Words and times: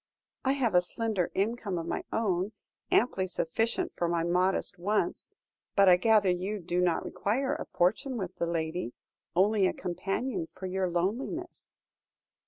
'I 0.45 0.53
have 0.53 0.73
a 0.73 0.81
slender 0.81 1.29
income 1.35 1.77
of 1.77 1.85
my 1.85 2.03
own 2.11 2.53
amply 2.89 3.27
sufficient 3.27 3.93
for 3.93 4.07
my 4.07 4.23
modest 4.23 4.79
wants 4.79 5.29
but 5.75 5.87
I 5.87 5.95
gather 5.97 6.31
you 6.31 6.59
do 6.59 6.81
not 6.81 7.05
require 7.05 7.53
a 7.53 7.65
fortune 7.67 8.17
with 8.17 8.37
the 8.37 8.47
lady 8.47 8.93
only 9.35 9.67
a 9.67 9.73
companion 9.73 10.47
for 10.55 10.65
your 10.65 10.89
loneliness.' 10.89 11.75